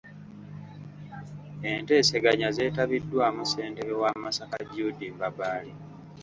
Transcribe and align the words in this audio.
Enteeseganya 1.69 2.47
zeetabiddwamu 2.55 3.41
ssentebe 3.45 3.93
wa 4.01 4.11
Masaka 4.23 4.57
Jude 4.71 5.05
Mbabaali. 5.15 5.73